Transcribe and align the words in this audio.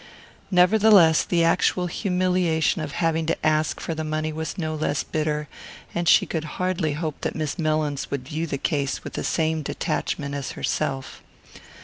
Nevertheless, 0.49 1.23
the 1.23 1.43
actual 1.43 1.85
humiliation 1.85 2.81
of 2.81 2.93
having 2.93 3.27
to 3.27 3.45
ask 3.45 3.79
for 3.79 3.93
the 3.93 4.03
money 4.03 4.33
was 4.33 4.57
no 4.57 4.73
less 4.73 5.03
bitter; 5.03 5.47
and 5.93 6.09
she 6.09 6.25
could 6.25 6.43
hardly 6.57 6.93
hope 6.93 7.21
that 7.21 7.35
Miss 7.35 7.59
Mellins 7.59 8.09
would 8.09 8.27
view 8.27 8.47
the 8.47 8.57
case 8.57 9.03
with 9.03 9.13
the 9.13 9.23
same 9.23 9.61
detachment 9.61 10.33
as 10.33 10.53
herself. 10.53 11.21